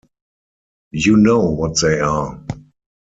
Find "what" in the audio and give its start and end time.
1.51-1.79